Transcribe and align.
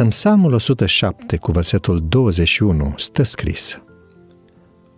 În 0.00 0.08
Psalmul 0.08 0.52
107, 0.52 1.36
cu 1.36 1.52
versetul 1.52 2.04
21, 2.08 2.92
stă 2.96 3.22
scris 3.22 3.82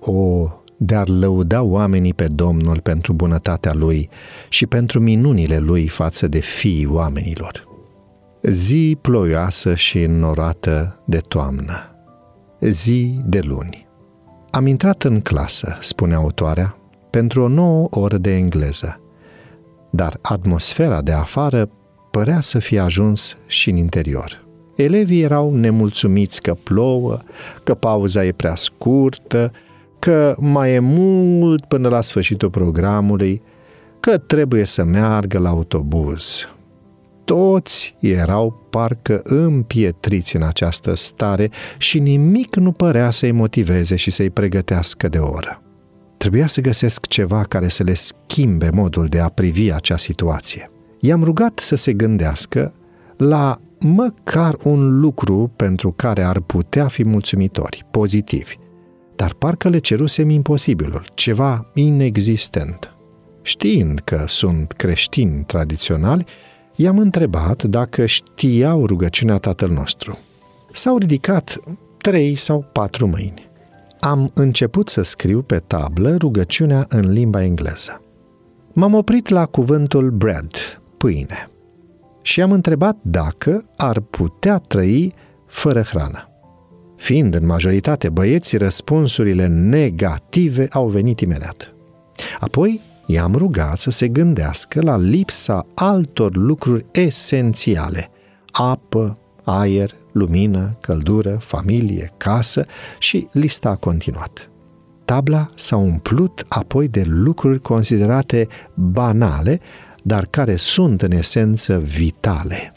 O, 0.00 0.48
de-ar 0.76 1.08
lăuda 1.08 1.62
oamenii 1.62 2.14
pe 2.14 2.28
Domnul 2.28 2.80
pentru 2.80 3.12
bunătatea 3.12 3.74
Lui 3.74 4.08
și 4.48 4.66
pentru 4.66 5.00
minunile 5.00 5.58
Lui 5.58 5.88
față 5.88 6.28
de 6.28 6.38
fiii 6.38 6.86
oamenilor. 6.86 7.68
Zi 8.42 8.98
ploioasă 9.00 9.74
și 9.74 10.02
înnorată 10.02 11.02
de 11.04 11.18
toamnă. 11.18 11.96
Zi 12.60 13.20
de 13.24 13.40
luni. 13.40 13.88
Am 14.50 14.66
intrat 14.66 15.02
în 15.02 15.20
clasă, 15.20 15.78
spune 15.80 16.14
autoarea, 16.14 16.76
pentru 17.10 17.42
o 17.42 17.48
nouă 17.48 17.86
oră 17.90 18.16
de 18.16 18.36
engleză, 18.36 19.00
dar 19.90 20.18
atmosfera 20.22 21.02
de 21.02 21.12
afară 21.12 21.70
părea 22.10 22.40
să 22.40 22.58
fie 22.58 22.78
ajuns 22.78 23.36
și 23.46 23.70
în 23.70 23.76
interior. 23.76 24.46
Elevii 24.78 25.22
erau 25.22 25.54
nemulțumiți 25.54 26.42
că 26.42 26.54
plouă, 26.54 27.18
că 27.62 27.74
pauza 27.74 28.24
e 28.24 28.32
prea 28.32 28.54
scurtă, 28.56 29.52
că 29.98 30.36
mai 30.38 30.72
e 30.72 30.78
mult 30.78 31.64
până 31.64 31.88
la 31.88 32.00
sfârșitul 32.00 32.50
programului, 32.50 33.42
că 34.00 34.18
trebuie 34.18 34.64
să 34.64 34.84
meargă 34.84 35.38
la 35.38 35.48
autobuz. 35.48 36.48
Toți 37.24 37.96
erau 38.00 38.66
parcă 38.70 39.20
împietriți 39.24 40.36
în 40.36 40.42
această 40.42 40.94
stare 40.94 41.50
și 41.78 41.98
nimic 41.98 42.56
nu 42.56 42.72
părea 42.72 43.10
să-i 43.10 43.32
motiveze 43.32 43.96
și 43.96 44.10
să-i 44.10 44.30
pregătească 44.30 45.08
de 45.08 45.18
oră. 45.18 45.62
Trebuia 46.16 46.46
să 46.46 46.60
găsesc 46.60 47.06
ceva 47.06 47.42
care 47.42 47.68
să 47.68 47.82
le 47.82 47.94
schimbe 47.94 48.70
modul 48.72 49.06
de 49.06 49.20
a 49.20 49.28
privi 49.28 49.72
acea 49.72 49.96
situație. 49.96 50.70
I-am 51.00 51.24
rugat 51.24 51.58
să 51.58 51.76
se 51.76 51.92
gândească 51.92 52.72
la 53.16 53.60
măcar 53.80 54.56
un 54.64 55.00
lucru 55.00 55.52
pentru 55.56 55.92
care 55.92 56.22
ar 56.22 56.40
putea 56.40 56.86
fi 56.86 57.04
mulțumitori, 57.04 57.86
pozitivi, 57.90 58.56
dar 59.16 59.34
parcă 59.34 59.68
le 59.68 59.78
cerusem 59.78 60.30
imposibilul, 60.30 61.06
ceva 61.14 61.70
inexistent. 61.74 62.92
Știind 63.42 63.98
că 63.98 64.24
sunt 64.26 64.72
creștini 64.72 65.44
tradiționali, 65.46 66.24
i-am 66.74 66.98
întrebat 66.98 67.62
dacă 67.62 68.06
știau 68.06 68.86
rugăciunea 68.86 69.38
Tatăl 69.38 69.70
nostru. 69.70 70.18
S-au 70.72 70.98
ridicat 70.98 71.58
trei 71.96 72.34
sau 72.34 72.64
patru 72.72 73.06
mâini. 73.06 73.48
Am 74.00 74.30
început 74.34 74.88
să 74.88 75.02
scriu 75.02 75.42
pe 75.42 75.62
tablă 75.66 76.16
rugăciunea 76.16 76.86
în 76.88 77.12
limba 77.12 77.42
engleză. 77.42 78.02
M-am 78.72 78.94
oprit 78.94 79.28
la 79.28 79.46
cuvântul 79.46 80.10
bread, 80.10 80.80
pâine, 80.96 81.50
și 82.28 82.42
am 82.42 82.52
întrebat 82.52 82.96
dacă 83.02 83.64
ar 83.76 84.00
putea 84.00 84.58
trăi 84.58 85.14
fără 85.46 85.82
hrană. 85.82 86.28
Fiind 86.96 87.34
în 87.34 87.46
majoritate 87.46 88.08
băieți, 88.08 88.56
răspunsurile 88.56 89.46
negative 89.46 90.66
au 90.70 90.88
venit 90.88 91.20
imediat. 91.20 91.74
Apoi 92.40 92.80
i-am 93.06 93.34
rugat 93.34 93.78
să 93.78 93.90
se 93.90 94.08
gândească 94.08 94.82
la 94.82 94.96
lipsa 94.96 95.66
altor 95.74 96.36
lucruri 96.36 96.86
esențiale, 96.92 98.10
apă, 98.50 99.18
aer, 99.44 99.90
lumină, 100.12 100.76
căldură, 100.80 101.36
familie, 101.40 102.12
casă 102.16 102.66
și 102.98 103.28
lista 103.32 103.68
a 103.68 103.76
continuat. 103.76 104.50
Tabla 105.04 105.48
s-a 105.54 105.76
umplut 105.76 106.44
apoi 106.48 106.88
de 106.88 107.02
lucruri 107.06 107.60
considerate 107.60 108.48
banale, 108.74 109.60
dar 110.02 110.26
care 110.26 110.56
sunt 110.56 111.02
în 111.02 111.12
esență 111.12 111.78
vitale. 111.78 112.72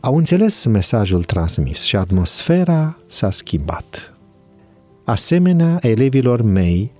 Au 0.00 0.16
înțeles 0.16 0.66
mesajul 0.66 1.24
transmis 1.24 1.82
și 1.82 1.96
atmosfera 1.96 2.96
s-a 3.06 3.30
schimbat. 3.30 4.14
Asemenea 5.04 5.78
elevilor 5.80 6.42
mei, 6.42 6.92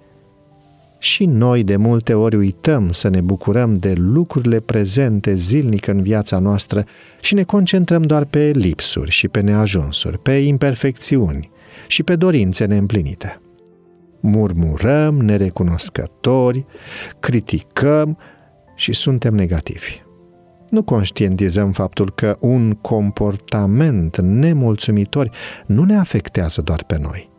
și 0.99 1.25
noi 1.25 1.65
de 1.65 1.77
multe 1.77 2.15
ori 2.15 2.37
uităm 2.37 2.91
să 2.91 3.09
ne 3.09 3.21
bucurăm 3.21 3.79
de 3.79 3.93
lucrurile 3.97 4.61
prezente 4.61 5.35
zilnic 5.35 5.87
în 5.87 6.03
viața 6.03 6.39
noastră 6.39 6.85
și 7.21 7.35
ne 7.35 7.43
concentrăm 7.43 8.03
doar 8.03 8.25
pe 8.25 8.51
lipsuri 8.55 9.11
și 9.11 9.29
pe 9.29 9.41
neajunsuri, 9.41 10.19
pe 10.19 10.33
imperfecțiuni 10.33 11.51
și 11.87 12.03
pe 12.03 12.17
dorințe 12.17 12.65
neîmplinite. 12.65 13.41
Murmurăm 14.21 15.21
nerecunoscători, 15.21 16.67
criticăm 17.21 18.19
și 18.79 18.93
suntem 18.93 19.35
negativi 19.35 20.07
nu 20.71 20.83
conștientizăm 20.83 21.73
faptul 21.73 22.11
că 22.11 22.37
un 22.41 22.73
comportament 22.73 24.21
nemulțumitor 24.21 25.31
nu 25.67 25.85
ne 25.85 25.97
afectează 25.97 26.63
doar 26.63 26.85
pe 26.85 26.99
noi, 26.99 27.31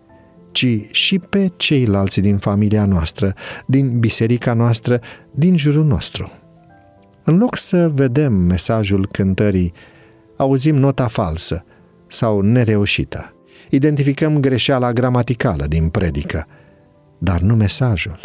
ci 0.51 0.67
și 0.91 1.19
pe 1.19 1.51
ceilalți 1.57 2.21
din 2.21 2.37
familia 2.37 2.85
noastră, 2.85 3.33
din 3.65 3.99
biserica 3.99 4.53
noastră, 4.53 4.99
din 5.31 5.57
jurul 5.57 5.85
nostru. 5.85 6.31
În 7.23 7.37
loc 7.37 7.55
să 7.55 7.89
vedem 7.89 8.33
mesajul 8.33 9.07
cântării, 9.11 9.73
auzim 10.37 10.75
nota 10.75 11.07
falsă 11.07 11.63
sau 12.07 12.41
nereușită. 12.41 13.33
Identificăm 13.69 14.39
greșeala 14.39 14.93
gramaticală 14.93 15.65
din 15.65 15.89
predică, 15.89 16.45
dar 17.17 17.41
nu 17.41 17.55
mesajul. 17.55 18.19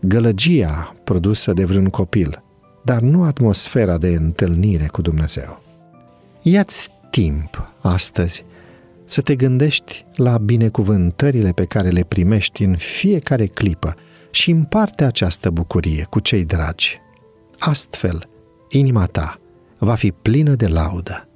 Gălăgia 0.00 0.94
produsă 1.04 1.52
de 1.52 1.64
vreun 1.64 1.88
copil– 1.88 2.42
dar 2.82 3.00
nu 3.00 3.22
atmosfera 3.24 3.98
de 3.98 4.08
întâlnire 4.08 4.86
cu 4.86 5.02
Dumnezeu. 5.02 5.62
Ia-ți 6.42 6.88
timp 7.10 7.72
astăzi 7.80 8.44
să 9.04 9.20
te 9.20 9.36
gândești 9.36 10.06
la 10.14 10.38
binecuvântările 10.38 11.52
pe 11.52 11.64
care 11.64 11.88
le 11.88 12.02
primești 12.02 12.64
în 12.64 12.76
fiecare 12.76 13.46
clipă 13.46 13.94
și 14.30 14.50
împarte 14.50 15.04
această 15.04 15.50
bucurie 15.50 16.06
cu 16.10 16.20
cei 16.20 16.44
dragi. 16.44 16.98
Astfel, 17.58 18.28
inima 18.68 19.06
ta 19.06 19.40
va 19.78 19.94
fi 19.94 20.12
plină 20.12 20.54
de 20.54 20.66
laudă 20.66 21.28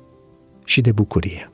și 0.64 0.80
de 0.80 0.92
bucurie. 0.92 1.52